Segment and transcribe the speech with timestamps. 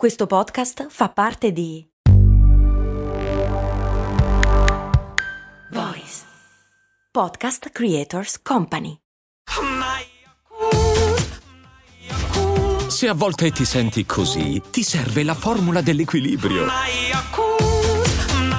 [0.00, 1.86] Questo podcast fa parte di
[5.72, 6.22] Voice
[7.12, 8.96] Podcast Creators Company.
[12.88, 16.64] Se a volte ti senti così, ti serve la formula dell'equilibrio.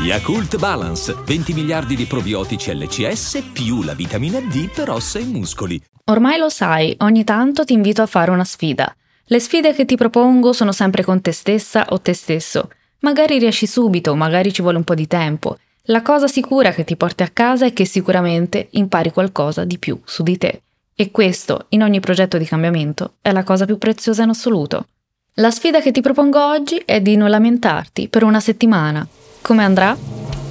[0.00, 5.80] Yakult Balance, 20 miliardi di probiotici LCS più la vitamina D per ossa e muscoli.
[6.06, 8.92] Ormai lo sai, ogni tanto ti invito a fare una sfida.
[9.30, 12.70] Le sfide che ti propongo sono sempre con te stessa o te stesso.
[13.00, 15.58] Magari riesci subito, magari ci vuole un po' di tempo.
[15.90, 20.00] La cosa sicura che ti porti a casa è che sicuramente impari qualcosa di più
[20.02, 20.62] su di te.
[20.94, 24.86] E questo, in ogni progetto di cambiamento, è la cosa più preziosa in assoluto.
[25.34, 29.06] La sfida che ti propongo oggi è di non lamentarti per una settimana.
[29.42, 29.94] Come andrà?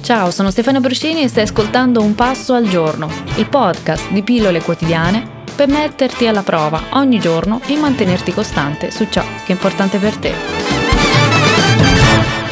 [0.02, 4.62] Ciao, sono Stefano Bruscini e stai ascoltando Un Passo al Giorno, il podcast di pillole
[4.62, 9.98] quotidiane per metterti alla prova ogni giorno e mantenerti costante su ciò che è importante
[9.98, 10.32] per te.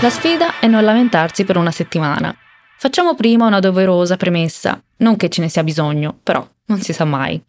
[0.01, 2.35] La sfida è non lamentarsi per una settimana.
[2.77, 7.05] Facciamo prima una doverosa premessa, non che ce ne sia bisogno, però non si sa
[7.05, 7.41] mai.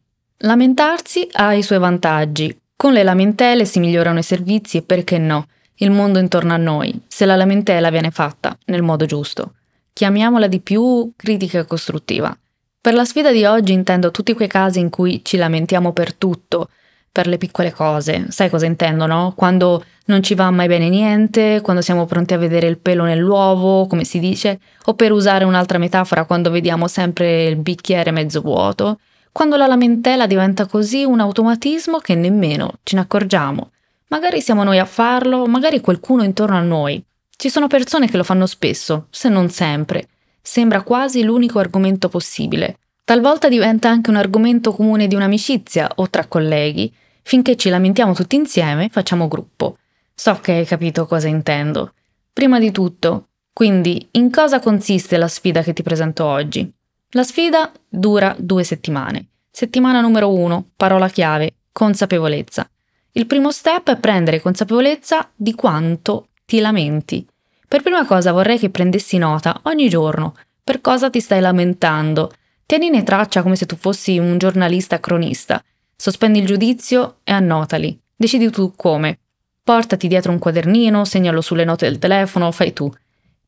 [0.42, 2.56] Lamentarsi ha i suoi vantaggi.
[2.76, 7.02] Con le lamentele si migliorano i servizi e perché no, il mondo intorno a noi,
[7.08, 9.54] se la lamentela viene fatta nel modo giusto.
[9.92, 12.38] Chiamiamola di più critica costruttiva.
[12.80, 16.70] Per la sfida di oggi intendo tutti quei casi in cui ci lamentiamo per tutto,
[17.12, 18.28] per le piccole cose.
[18.30, 19.34] Sai cosa intendo, no?
[19.36, 23.88] Quando non ci va mai bene niente, quando siamo pronti a vedere il pelo nell'uovo,
[23.88, 29.00] come si dice, o per usare un'altra metafora, quando vediamo sempre il bicchiere mezzo vuoto,
[29.32, 33.72] quando la lamentela diventa così un automatismo che nemmeno ce ne accorgiamo.
[34.10, 37.04] Magari siamo noi a farlo, magari qualcuno intorno a noi.
[37.36, 40.08] Ci sono persone che lo fanno spesso, se non sempre
[40.48, 42.80] sembra quasi l'unico argomento possibile.
[43.04, 46.92] Talvolta diventa anche un argomento comune di un'amicizia o tra colleghi.
[47.22, 49.78] Finché ci lamentiamo tutti insieme, facciamo gruppo.
[50.16, 51.94] So che hai capito cosa intendo.
[52.32, 56.72] Prima di tutto, quindi, in cosa consiste la sfida che ti presento oggi?
[57.10, 59.28] La sfida dura due settimane.
[59.52, 62.70] Settimana numero uno, parola chiave, consapevolezza.
[63.12, 67.28] Il primo step è prendere consapevolezza di quanto ti lamenti.
[67.68, 70.36] Per prima cosa vorrei che prendessi nota ogni giorno
[70.68, 72.32] per cosa ti stai lamentando.
[72.66, 75.64] Tienine traccia come se tu fossi un giornalista cronista.
[75.96, 77.98] Sospendi il giudizio e annotali.
[78.14, 79.18] Decidi tu come.
[79.64, 82.92] Portati dietro un quadernino, segnalo sulle note del telefono, fai tu.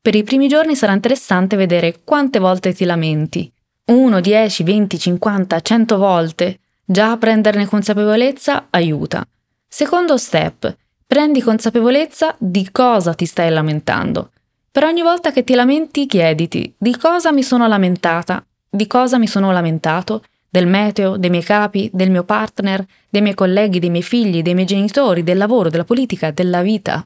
[0.00, 3.52] Per i primi giorni sarà interessante vedere quante volte ti lamenti.
[3.84, 6.60] 1, 10, 20, 50, 100 volte.
[6.86, 9.26] Già prenderne consapevolezza aiuta.
[9.68, 10.74] Secondo step,
[11.10, 14.30] Prendi consapevolezza di cosa ti stai lamentando.
[14.70, 19.26] Per ogni volta che ti lamenti, chiediti di cosa mi sono lamentata, di cosa mi
[19.26, 24.04] sono lamentato, del meteo, dei miei capi, del mio partner, dei miei colleghi, dei miei
[24.04, 27.04] figli, dei miei genitori, del lavoro, della politica, della vita.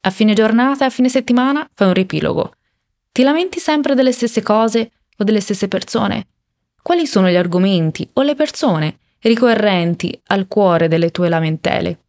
[0.00, 2.54] A fine giornata e a fine settimana fai un riepilogo.
[3.12, 6.26] Ti lamenti sempre delle stesse cose o delle stesse persone?
[6.82, 12.00] Quali sono gli argomenti o le persone ricorrenti al cuore delle tue lamentele?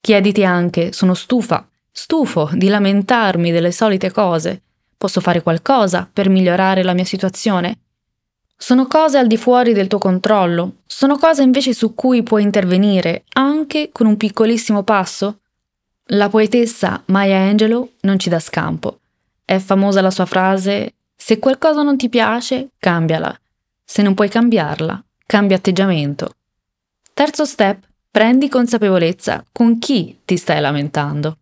[0.00, 4.62] Chiediti anche, sono stufa, stufo di lamentarmi delle solite cose.
[4.96, 7.78] Posso fare qualcosa per migliorare la mia situazione?
[8.56, 10.78] Sono cose al di fuori del tuo controllo?
[10.86, 15.40] Sono cose invece su cui puoi intervenire anche con un piccolissimo passo?
[16.06, 19.00] La poetessa Maya Angelou non ci dà scampo.
[19.44, 23.38] È famosa la sua frase Se qualcosa non ti piace, cambiala.
[23.84, 26.34] Se non puoi cambiarla, cambia atteggiamento.
[27.12, 27.82] Terzo step,
[28.18, 31.36] Prendi consapevolezza con chi ti stai lamentando.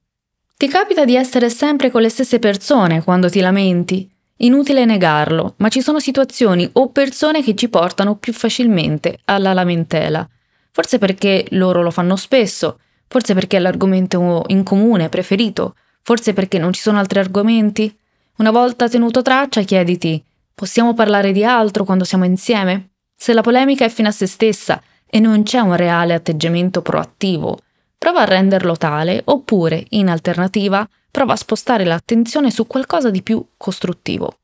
[0.58, 4.06] Ti capita di essere sempre con le stesse persone quando ti lamenti?
[4.40, 10.28] Inutile negarlo, ma ci sono situazioni o persone che ci portano più facilmente alla lamentela.
[10.70, 12.78] Forse perché loro lo fanno spesso,
[13.08, 17.96] forse perché è l'argomento in comune preferito, forse perché non ci sono altri argomenti.
[18.36, 20.22] Una volta tenuto traccia, chiediti:
[20.54, 22.90] possiamo parlare di altro quando siamo insieme?
[23.16, 24.78] Se la polemica è fine a se stessa
[25.08, 27.58] e non c'è un reale atteggiamento proattivo,
[27.96, 33.44] prova a renderlo tale oppure, in alternativa, prova a spostare l'attenzione su qualcosa di più
[33.56, 34.38] costruttivo.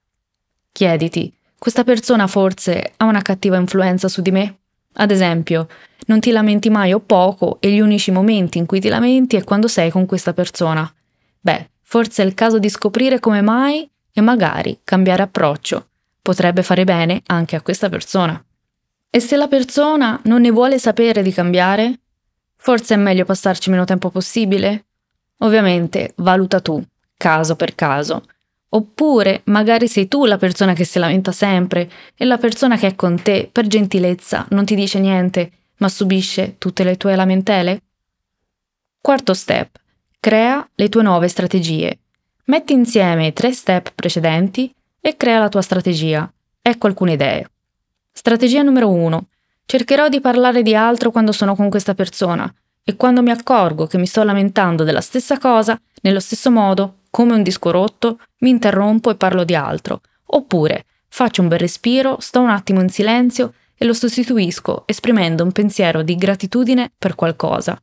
[0.72, 4.58] Chiediti, questa persona forse ha una cattiva influenza su di me?
[4.94, 5.68] Ad esempio,
[6.06, 9.44] non ti lamenti mai o poco e gli unici momenti in cui ti lamenti è
[9.44, 10.92] quando sei con questa persona.
[11.40, 15.88] Beh, forse è il caso di scoprire come mai e magari cambiare approccio.
[16.20, 18.42] Potrebbe fare bene anche a questa persona.
[19.14, 22.00] E se la persona non ne vuole sapere di cambiare?
[22.56, 24.86] Forse è meglio passarci meno tempo possibile?
[25.40, 26.82] Ovviamente valuta tu,
[27.18, 28.24] caso per caso.
[28.70, 32.94] Oppure magari sei tu la persona che si lamenta sempre e la persona che è
[32.94, 37.82] con te, per gentilezza, non ti dice niente, ma subisce tutte le tue lamentele?
[38.98, 39.78] Quarto step.
[40.20, 41.98] Crea le tue nuove strategie.
[42.44, 46.32] Metti insieme i tre step precedenti e crea la tua strategia.
[46.62, 47.50] Ecco alcune idee.
[48.14, 49.26] Strategia numero 1.
[49.64, 52.52] Cercherò di parlare di altro quando sono con questa persona
[52.84, 57.32] e quando mi accorgo che mi sto lamentando della stessa cosa, nello stesso modo, come
[57.32, 60.02] un disco rotto, mi interrompo e parlo di altro.
[60.26, 65.50] Oppure faccio un bel respiro, sto un attimo in silenzio e lo sostituisco esprimendo un
[65.50, 67.80] pensiero di gratitudine per qualcosa.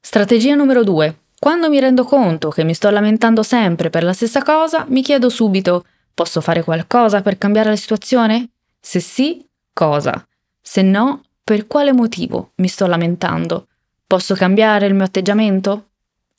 [0.00, 1.18] Strategia numero 2.
[1.38, 5.28] Quando mi rendo conto che mi sto lamentando sempre per la stessa cosa, mi chiedo
[5.28, 5.84] subito
[6.14, 8.48] posso fare qualcosa per cambiare la situazione?
[8.80, 9.44] Se sì,
[9.76, 10.26] cosa?
[10.62, 13.66] Se no, per quale motivo mi sto lamentando?
[14.06, 15.88] Posso cambiare il mio atteggiamento?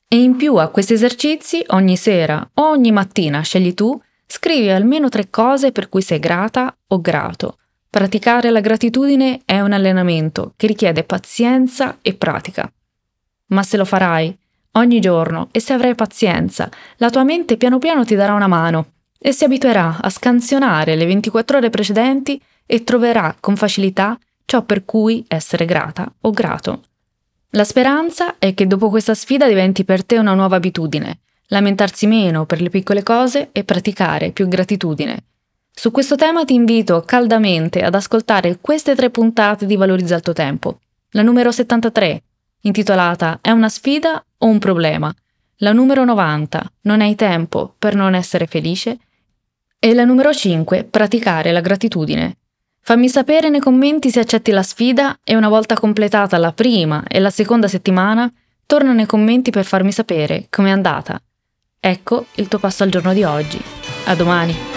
[0.08, 3.96] E in più a questi esercizi, ogni sera o ogni mattina, scegli tu,
[4.26, 7.58] scrivi almeno tre cose per cui sei grata o grato.
[7.88, 12.70] Praticare la gratitudine è un allenamento che richiede pazienza e pratica.
[13.46, 14.36] Ma se lo farai
[14.72, 18.94] ogni giorno e se avrai pazienza, la tua mente piano piano ti darà una mano
[19.18, 24.84] e si abituerà a scansionare le 24 ore precedenti e troverà con facilità ciò per
[24.84, 26.82] cui essere grata o grato.
[27.50, 32.44] La speranza è che dopo questa sfida diventi per te una nuova abitudine, lamentarsi meno
[32.44, 35.24] per le piccole cose e praticare più gratitudine.
[35.72, 40.32] Su questo tema ti invito caldamente ad ascoltare queste tre puntate di Valorizza il tuo
[40.32, 40.80] tempo.
[41.12, 42.22] La numero 73,
[42.62, 45.14] intitolata È una sfida o un problema?
[45.58, 48.98] La numero 90, Non hai tempo per non essere felice?
[49.80, 52.38] E la numero 5, Praticare la gratitudine.
[52.80, 57.20] Fammi sapere nei commenti se accetti la sfida e una volta completata la prima e
[57.20, 58.28] la seconda settimana,
[58.66, 61.22] torna nei commenti per farmi sapere com'è andata.
[61.78, 63.60] Ecco il tuo passo al giorno di oggi.
[64.06, 64.67] A domani!